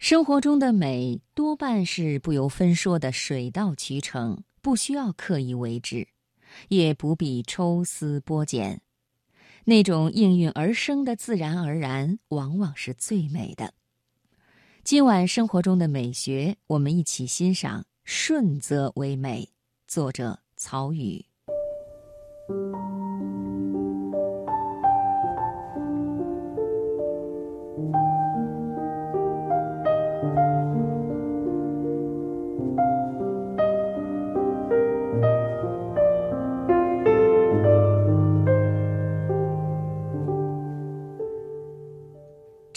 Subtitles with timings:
[0.00, 6.08] 生活中的美多半是不由分说的水到渠成，不需要刻意为之，
[6.68, 8.80] 也不必抽丝剥茧。
[9.66, 13.74] 那种应运而生的自然而然，往往是最美的。
[14.82, 19.44] 今晚生活中的美学，我们一起欣赏《顺则为美》，
[19.86, 21.26] 作者曹禺。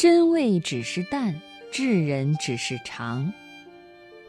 [0.03, 1.33] 真味只是淡，
[1.71, 3.31] 智人只是常。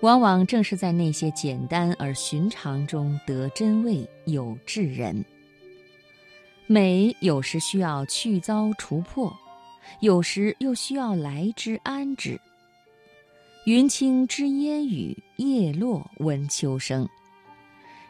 [0.02, 5.24] 往往正是在那些简单而寻常中得真味，有智人。
[6.68, 9.36] 美有时需要去糟除破，
[9.98, 12.40] 有时又需要来之安之。
[13.66, 17.08] 云清知烟雨，叶落闻秋声。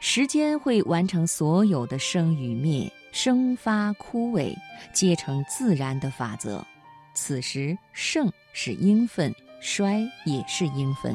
[0.00, 4.54] 时间会完成所有的生与灭，生发枯萎，
[4.92, 6.62] 皆成自然的法则。
[7.14, 11.14] 此时盛是应分，衰也是应分。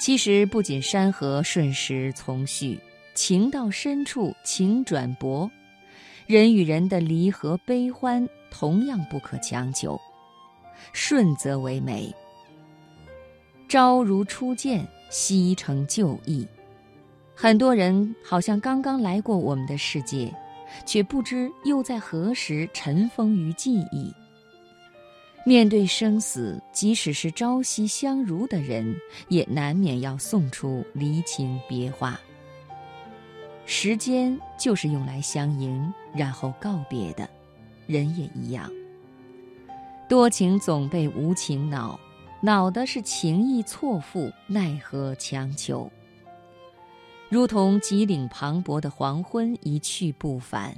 [0.00, 2.78] 其实不仅山河顺时从序，
[3.14, 5.50] 情到深处情转薄，
[6.26, 9.98] 人与人的离合悲欢同样不可强求。
[10.92, 12.12] 顺则为美。
[13.68, 16.46] 朝如初见，夕成旧忆。
[17.34, 20.32] 很多人好像刚刚来过我们的世界，
[20.84, 24.12] 却不知又在何时尘封于记忆。
[25.46, 28.96] 面对生死，即使是朝夕相如的人，
[29.28, 32.18] 也难免要送出离情别话。
[33.66, 37.28] 时间就是用来相迎，然后告别的，
[37.86, 38.70] 人也一样。
[40.08, 42.00] 多情总被无情恼，
[42.40, 45.90] 恼的是情意错付，奈何强求。
[47.28, 50.74] 如同极岭磅礴的黄昏，一去不返。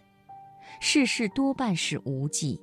[0.80, 2.60] 世事多半是无际，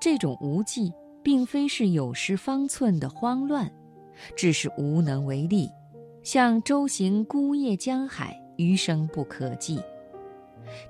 [0.00, 0.90] 这种无际。
[1.24, 3.68] 并非是有失方寸的慌乱，
[4.36, 5.68] 只是无能为力，
[6.22, 9.80] 像舟行孤夜江海，余生不可计。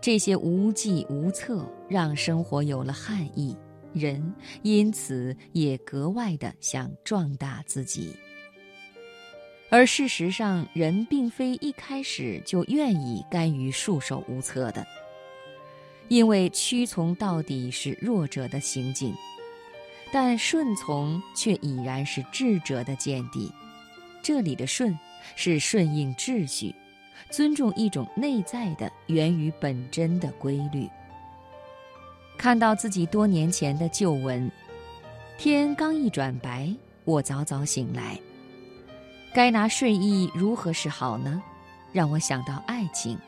[0.01, 3.57] 这些无计无策，让生活有了憾意，
[3.93, 8.15] 人因此也格外的想壮大自己。
[9.71, 14.87] 而事实上，人并非一开始就愿意甘于束手无策的，
[16.09, 19.13] 因为屈从到底是弱者的行径。
[20.15, 23.53] 但顺从却已然是智者的见地。
[24.23, 24.97] 这里的顺，
[25.35, 26.73] 是顺应秩序，
[27.31, 30.89] 尊重一种内在的源于本真的规律。
[32.39, 34.49] 看到自己多年前的旧文，
[35.37, 36.73] 天刚一转白，
[37.05, 38.17] 我早早醒来。
[39.35, 41.43] 该拿睡意如何是好呢？
[41.91, 43.19] 让我想到爱情，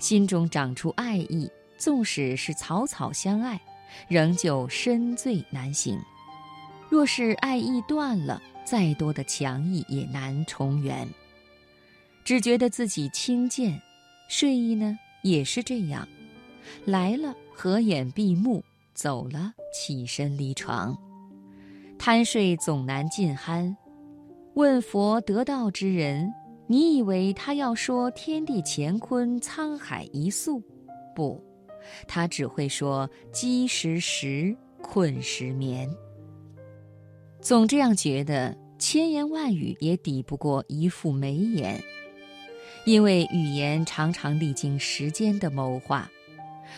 [0.00, 3.60] 心中长出爱意，纵使是草草相爱。
[4.08, 5.98] 仍旧深醉难醒。
[6.88, 11.08] 若是爱意断了，再多的强意也难重圆。
[12.24, 13.80] 只觉得自己轻贱，
[14.28, 16.06] 睡意呢也是这样，
[16.84, 18.62] 来了合眼闭目，
[18.94, 20.96] 走了起身离床。
[21.98, 23.74] 贪睡总难尽酣。
[24.54, 26.32] 问佛得道之人，
[26.66, 30.62] 你以为他要说天地乾坤、沧海一粟？
[31.14, 31.40] 不。
[32.06, 35.88] 他只会说“饥时食，困时眠”。
[37.40, 41.82] 总这样觉得，千言万语也抵不过一副眉眼，
[42.84, 46.10] 因为语言常常历经时间的谋划，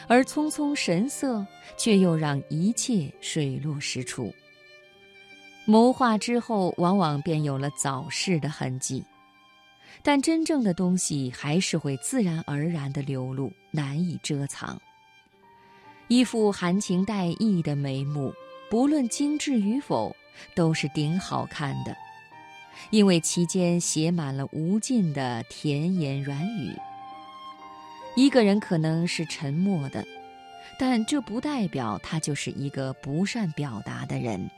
[0.06, 1.44] 而匆匆神色
[1.76, 4.32] 却又让一切水落石出。
[5.64, 9.04] 谋划之后，往往便有了早逝的痕迹，
[10.02, 14.80] 但真正的东西还是会自然而然地流露，难以遮藏。
[16.12, 18.34] 一副含情带意的眉目，
[18.68, 20.14] 不论精致与否，
[20.54, 21.96] 都是顶好看的，
[22.90, 26.76] 因为其间写满了无尽的甜言软语。
[28.14, 30.06] 一个人可能是沉默的，
[30.78, 34.50] 但这不代表他就是一个不善表达的人。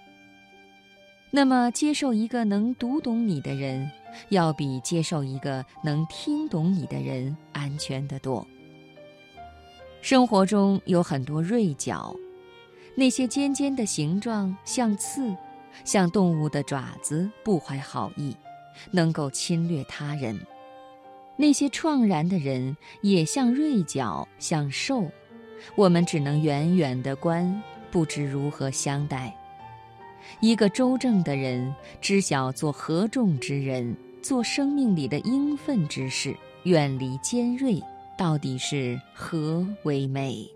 [1.31, 3.88] 那么，接受一个能读懂你的人，
[4.31, 8.44] 要比接受一个能听懂你的人安全得多。
[10.04, 12.14] 生活中有很多锐角，
[12.94, 15.34] 那些尖尖的形状像刺，
[15.82, 18.36] 像动物的爪子，不怀好意，
[18.90, 20.36] 能够侵略他人；
[21.38, 25.04] 那些怆然的人也像锐角，像兽，
[25.74, 29.34] 我们只能远远地观，不知如何相待。
[30.40, 37.82] 一个周正的人，知晓做合众之人，做生命里的应分之事，远离尖锐，
[38.16, 40.49] 到底是何为美？